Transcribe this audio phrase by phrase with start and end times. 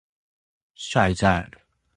[0.73, 1.47] 下一站